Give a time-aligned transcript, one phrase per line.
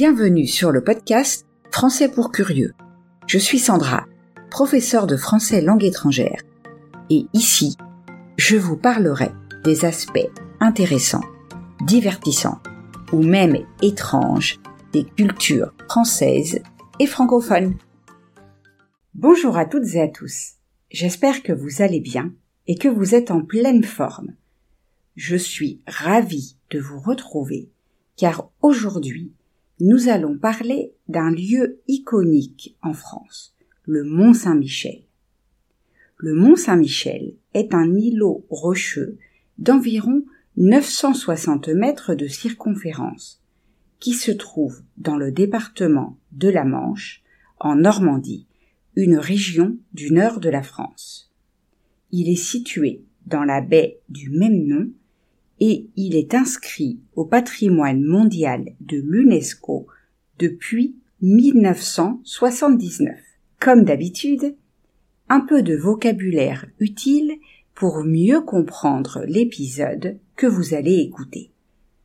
[0.00, 2.72] Bienvenue sur le podcast Français pour curieux.
[3.26, 4.06] Je suis Sandra,
[4.48, 6.40] professeure de français langue étrangère.
[7.10, 7.76] Et ici,
[8.36, 9.32] je vous parlerai
[9.64, 10.30] des aspects
[10.60, 11.24] intéressants,
[11.84, 12.60] divertissants
[13.12, 14.60] ou même étranges
[14.92, 16.60] des cultures françaises
[17.00, 17.74] et francophones.
[19.14, 20.52] Bonjour à toutes et à tous.
[20.92, 22.32] J'espère que vous allez bien
[22.68, 24.36] et que vous êtes en pleine forme.
[25.16, 27.72] Je suis ravie de vous retrouver
[28.16, 29.32] car aujourd'hui
[29.80, 33.54] nous allons parler d'un lieu iconique en France,
[33.84, 35.02] le Mont Saint-Michel.
[36.16, 39.18] Le Mont Saint-Michel est un îlot rocheux
[39.58, 40.24] d'environ
[40.56, 43.40] 960 mètres de circonférence,
[44.00, 47.22] qui se trouve dans le département de la Manche,
[47.60, 48.46] en Normandie,
[48.96, 51.32] une région du nord de la France.
[52.10, 54.90] Il est situé dans la baie du même nom
[55.60, 59.86] et il est inscrit au patrimoine mondial de l'UNESCO
[60.38, 63.16] depuis 1979.
[63.60, 64.54] Comme d'habitude,
[65.28, 67.34] un peu de vocabulaire utile
[67.74, 71.50] pour mieux comprendre l'épisode que vous allez écouter.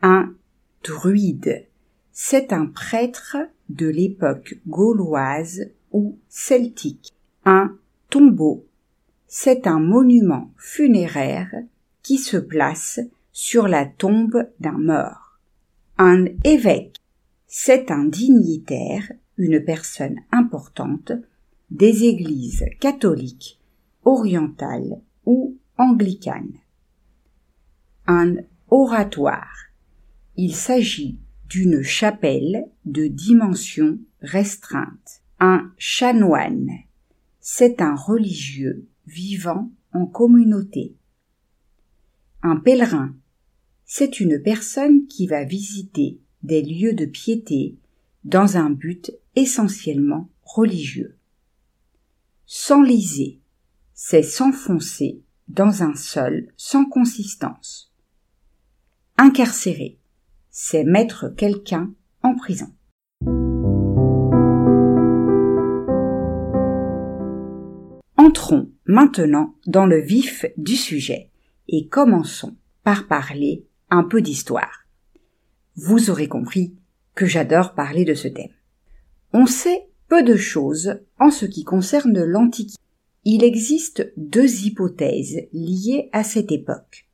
[0.00, 0.34] Un
[0.82, 1.66] druide,
[2.12, 3.36] c'est un prêtre
[3.68, 7.12] de l'époque gauloise ou celtique.
[7.44, 7.76] Un
[8.10, 8.66] tombeau,
[9.26, 11.54] c'est un monument funéraire
[12.02, 13.00] qui se place
[13.32, 15.40] sur la tombe d'un mort.
[15.98, 16.96] Un évêque,
[17.46, 21.12] c'est un dignitaire, une personne importante,
[21.70, 23.60] des églises catholiques,
[24.04, 26.58] orientales ou anglicanes.
[28.06, 28.36] Un
[28.68, 29.56] oratoire.
[30.36, 35.22] Il s'agit d'une chapelle de dimension restreinte.
[35.40, 36.70] Un chanoine.
[37.40, 40.94] C'est un religieux vivant en communauté.
[42.42, 43.14] Un pèlerin
[43.94, 47.76] c'est une personne qui va visiter des lieux de piété
[48.24, 51.18] dans un but essentiellement religieux.
[52.46, 53.38] S'enliser,
[53.92, 57.92] c'est s'enfoncer dans un sol sans consistance.
[59.18, 59.98] Incarcérer,
[60.48, 61.92] c'est mettre quelqu'un
[62.22, 62.72] en prison.
[68.16, 71.28] Entrons maintenant dans le vif du sujet
[71.68, 74.86] et commençons par parler un peu d'histoire.
[75.76, 76.74] Vous aurez compris
[77.14, 78.52] que j'adore parler de ce thème.
[79.34, 82.82] On sait peu de choses en ce qui concerne l'Antiquité.
[83.24, 87.06] Il existe deux hypothèses liées à cette époque.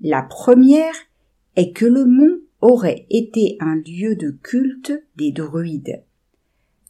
[0.00, 0.94] La première
[1.56, 6.02] est que le mont aurait été un lieu de culte des druides.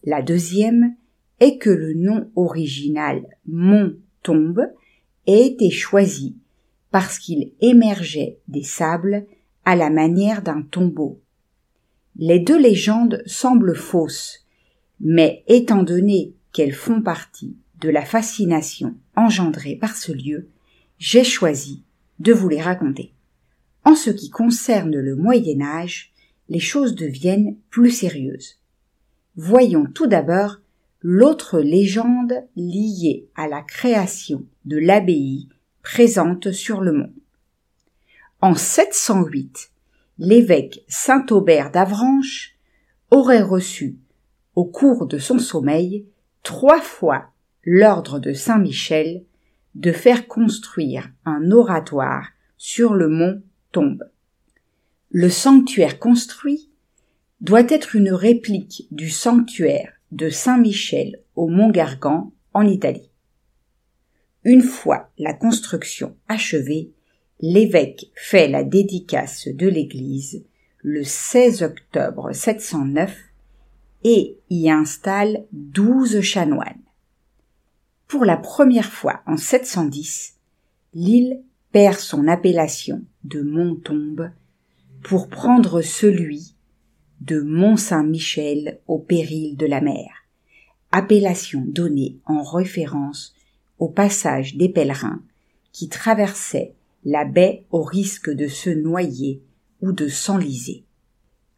[0.04, 0.96] La deuxième
[1.40, 4.62] est que le nom original Mont Tombe
[5.26, 6.36] ait été choisi
[6.90, 9.26] parce qu'il émergeait des sables
[9.64, 11.20] à la manière d'un tombeau.
[12.16, 14.46] Les deux légendes semblent fausses,
[15.00, 20.48] mais étant donné qu'elles font partie de la fascination engendrée par ce lieu,
[20.98, 21.84] j'ai choisi
[22.18, 23.12] de vous les raconter.
[23.84, 26.12] En ce qui concerne le Moyen Âge,
[26.48, 28.56] les choses deviennent plus sérieuses.
[29.36, 30.56] Voyons tout d'abord
[31.00, 35.48] l'autre légende liée à la création de l'abbaye
[35.88, 37.14] présente sur le mont.
[38.42, 39.70] En 708,
[40.18, 42.58] l'évêque Saint Aubert d'Avranches
[43.10, 43.96] aurait reçu,
[44.54, 46.04] au cours de son sommeil,
[46.42, 47.30] trois fois
[47.64, 49.24] l'ordre de Saint Michel
[49.76, 52.28] de faire construire un oratoire
[52.58, 54.04] sur le mont Tombe.
[55.10, 56.68] Le sanctuaire construit
[57.40, 63.08] doit être une réplique du sanctuaire de Saint Michel au mont Gargan en Italie.
[64.48, 66.90] Une fois la construction achevée,
[67.38, 70.42] l'évêque fait la dédicace de l'église
[70.78, 73.14] le 16 octobre 709
[74.04, 76.80] et y installe douze chanoines.
[78.06, 80.36] Pour la première fois en 710,
[80.94, 84.30] l'île perd son appellation de Mont-Tombe
[85.02, 86.54] pour prendre celui
[87.20, 90.08] de Mont-Saint-Michel au péril de la mer,
[90.90, 93.34] appellation donnée en référence
[93.78, 95.22] au passage des pèlerins
[95.72, 99.42] qui traversaient la baie au risque de se noyer
[99.80, 100.84] ou de s'enliser.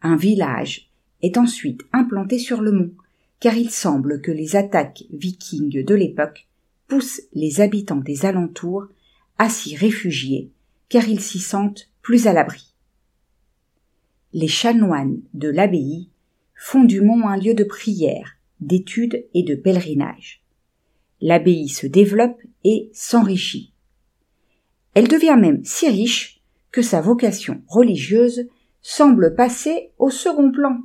[0.01, 0.91] Un village
[1.21, 2.91] est ensuite implanté sur le mont,
[3.39, 6.47] car il semble que les attaques vikings de l'époque
[6.87, 8.87] poussent les habitants des alentours
[9.37, 10.51] à s'y réfugier,
[10.89, 12.75] car ils s'y sentent plus à l'abri.
[14.33, 16.09] Les chanoines de l'abbaye
[16.55, 20.40] font du mont un lieu de prière, d'étude et de pèlerinage
[21.21, 23.73] l'abbaye se développe et s'enrichit.
[24.93, 26.41] Elle devient même si riche
[26.71, 28.47] que sa vocation religieuse
[28.81, 30.79] semble passer au second plan.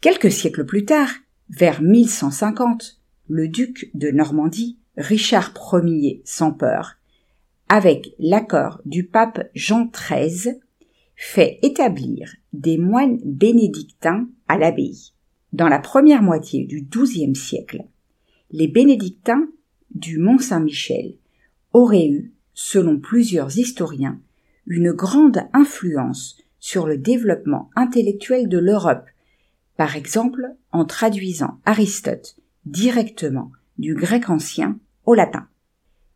[0.00, 1.10] Quelques siècles plus tard,
[1.50, 6.96] vers 1150, le duc de Normandie, Richard Ier sans peur,
[7.68, 10.60] avec l'accord du pape Jean XIII,
[11.16, 15.12] fait établir des moines bénédictins à l'abbaye.
[15.52, 17.84] Dans la première moitié du XIIe siècle,
[18.50, 19.48] les bénédictins
[19.94, 21.14] du Mont Saint-Michel
[21.72, 24.20] auraient eu, selon plusieurs historiens,
[24.66, 29.06] une grande influence sur le développement intellectuel de l'Europe,
[29.76, 35.46] par exemple en traduisant Aristote directement du grec ancien au latin.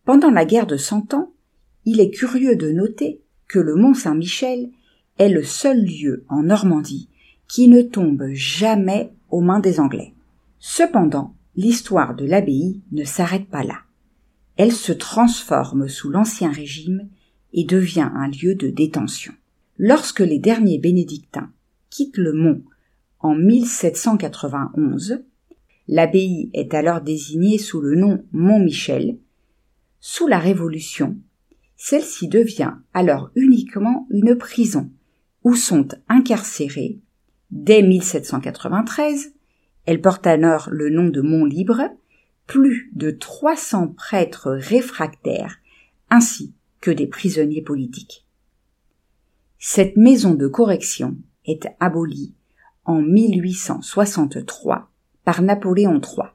[0.04, 1.32] Pendant la guerre de Cent Ans,
[1.84, 4.70] il est curieux de noter que le Mont Saint-Michel
[5.20, 7.10] est le seul lieu en Normandie
[7.46, 10.14] qui ne tombe jamais aux mains des Anglais.
[10.58, 13.80] Cependant, l'histoire de l'abbaye ne s'arrête pas là.
[14.56, 17.06] Elle se transforme sous l'Ancien Régime
[17.52, 19.34] et devient un lieu de détention.
[19.76, 21.52] Lorsque les derniers bénédictins
[21.90, 22.62] quittent le mont
[23.18, 25.22] en 1791,
[25.86, 29.18] l'abbaye est alors désignée sous le nom Mont-Michel.
[30.00, 31.18] Sous la Révolution,
[31.76, 34.90] celle-ci devient alors uniquement une prison
[35.44, 36.98] où sont incarcérés,
[37.50, 39.32] dès 1793,
[39.86, 41.82] elle porte alors le nom de Mont Libre,
[42.46, 45.58] plus de 300 prêtres réfractaires,
[46.10, 48.26] ainsi que des prisonniers politiques.
[49.58, 51.16] Cette maison de correction
[51.46, 52.34] est abolie
[52.84, 54.90] en 1863
[55.24, 56.28] par Napoléon III.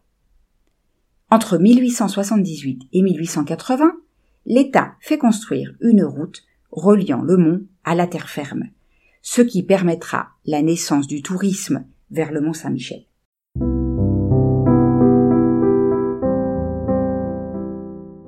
[1.31, 3.91] Entre 1878 et 1880,
[4.45, 8.69] l'État fait construire une route reliant le mont à la terre ferme,
[9.27, 13.05] ce qui permettra la naissance du tourisme vers le mont Saint-Michel.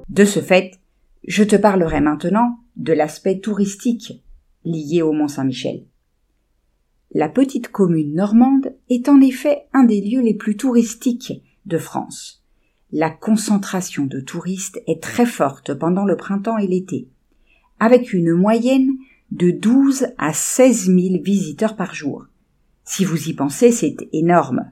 [0.09, 0.71] De ce fait,
[1.27, 4.23] je te parlerai maintenant de l'aspect touristique
[4.65, 5.85] lié au Mont Saint-Michel.
[7.13, 12.43] La petite commune normande est en effet un des lieux les plus touristiques de France.
[12.91, 17.07] La concentration de touristes est très forte pendant le printemps et l'été,
[17.79, 18.89] avec une moyenne
[19.31, 22.25] de 12 à 16 000 visiteurs par jour.
[22.83, 24.71] Si vous y pensez, c'est énorme.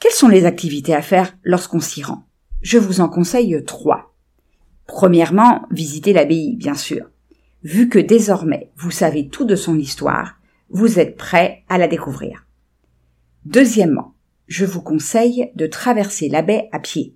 [0.00, 2.24] Quelles sont les activités à faire lorsqu'on s'y rend?
[2.60, 4.14] Je vous en conseille trois.
[4.86, 7.10] Premièrement, visiter l'abbaye, bien sûr.
[7.62, 10.38] Vu que désormais vous savez tout de son histoire,
[10.70, 12.46] vous êtes prêt à la découvrir.
[13.44, 14.14] Deuxièmement,
[14.46, 17.14] je vous conseille de traverser la baie à pied.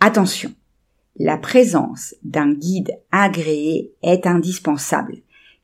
[0.00, 0.54] Attention,
[1.16, 5.16] la présence d'un guide agréé est indispensable,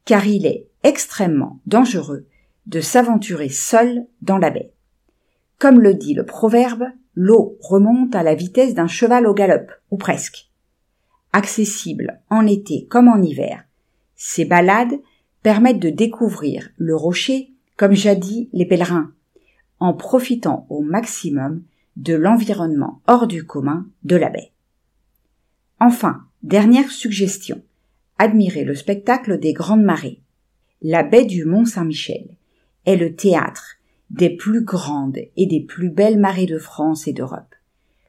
[0.04, 2.26] car il est extrêmement dangereux
[2.66, 4.72] de s'aventurer seul dans la baie.
[5.58, 6.84] Comme le dit le proverbe,
[7.14, 10.50] l'eau remonte à la vitesse d'un cheval au galop, ou presque
[11.34, 13.64] accessibles en été comme en hiver.
[14.14, 15.00] Ces balades
[15.42, 19.10] permettent de découvrir le rocher comme jadis les pèlerins,
[19.80, 21.62] en profitant au maximum
[21.96, 24.52] de l'environnement hors du commun de la baie.
[25.80, 27.60] Enfin, dernière suggestion,
[28.19, 30.20] admirez le spectacle des grandes marées.
[30.82, 32.37] La baie du Mont Saint-Michel
[32.87, 33.76] est le théâtre
[34.11, 37.55] des plus grandes et des plus belles marées de France et d'Europe.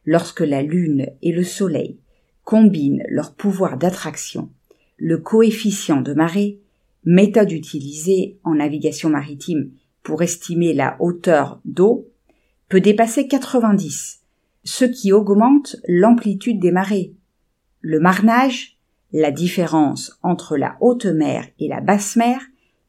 [0.06, 1.98] Lorsque la lune et le soleil
[2.44, 4.50] combinent leur pouvoir d'attraction,
[4.98, 6.60] le coefficient de marée,
[7.06, 9.72] méthode utilisée en navigation maritime
[10.04, 12.08] pour estimer la hauteur d'eau,
[12.70, 14.22] peut dépasser 90,
[14.64, 17.14] ce qui augmente l'amplitude des marées.
[17.82, 18.75] Le marnage,
[19.18, 22.42] la différence entre la haute mer et la basse mer,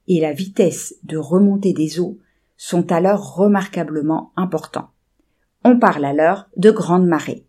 [0.08, 2.18] et la vitesse de remontée des eaux
[2.56, 4.90] sont alors remarquablement importants.
[5.62, 7.46] On parle alors de grande marée.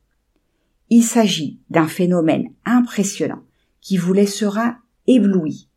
[0.92, 3.42] Il s'agit d'un phénomène impressionnant
[3.82, 5.70] qui vous laissera ébloui.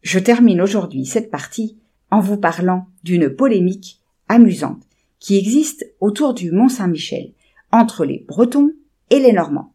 [0.00, 1.76] Je termine aujourd'hui cette partie
[2.10, 4.82] en vous parlant d'une polémique amusante
[5.18, 7.32] qui existe autour du Mont Saint-Michel
[7.70, 8.72] entre les Bretons
[9.10, 9.74] et les Normands.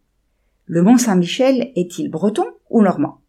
[0.75, 3.21] Le Mont Saint-Michel est-il breton ou normand?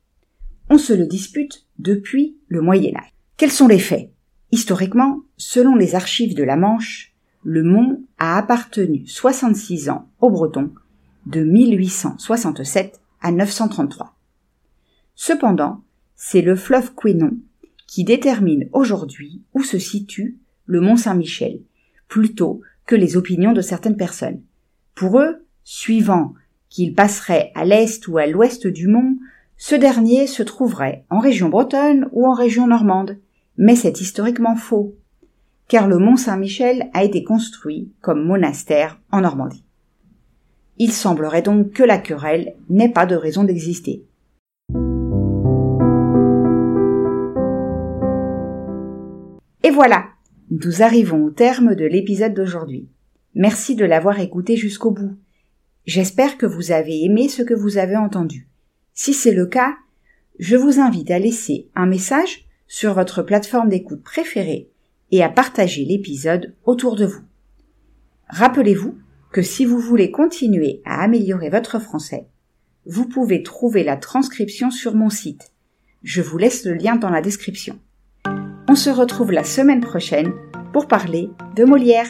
[0.70, 3.12] On se le dispute depuis le Moyen Âge.
[3.36, 4.10] Quels sont les faits?
[4.50, 10.72] Historiquement, selon les archives de la Manche, le mont a appartenu 66 ans aux Bretons
[11.26, 14.16] de 1867 à 933.
[15.14, 15.82] Cependant,
[16.16, 17.36] c'est le fleuve Quénon
[17.86, 21.60] qui détermine aujourd'hui où se situe le mont Saint-Michel,
[22.08, 24.40] plutôt que les opinions de certaines personnes.
[24.94, 26.32] Pour eux, suivant
[26.74, 29.16] qu'il passerait à l'est ou à l'ouest du mont,
[29.56, 33.16] ce dernier se trouverait en région bretonne ou en région normande.
[33.56, 34.96] Mais c'est historiquement faux,
[35.68, 39.64] car le mont Saint-Michel a été construit comme monastère en Normandie.
[40.78, 44.04] Il semblerait donc que la querelle n'ait pas de raison d'exister.
[49.62, 50.06] Et voilà,
[50.50, 52.88] Nous arrivons au terme de l'épisode d'aujourd'hui.
[53.36, 55.16] Merci de l'avoir écouté jusqu'au bout.
[55.86, 58.48] J'espère que vous avez aimé ce que vous avez entendu.
[58.94, 59.76] Si c'est le cas,
[60.38, 64.70] je vous invite à laisser un message sur votre plateforme d'écoute préférée
[65.10, 67.22] et à partager l'épisode autour de vous.
[68.28, 68.96] Rappelez-vous
[69.30, 72.26] que si vous voulez continuer à améliorer votre français,
[72.86, 75.52] vous pouvez trouver la transcription sur mon site.
[76.02, 77.78] Je vous laisse le lien dans la description.
[78.68, 80.32] On se retrouve la semaine prochaine
[80.72, 82.08] pour parler de Molière.